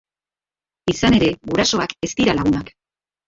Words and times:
Izan 0.93 1.17
ere, 1.17 1.27
gurasoak 1.51 1.95
ez 2.07 2.09
dira 2.21 2.37
lagunak. 2.39 2.73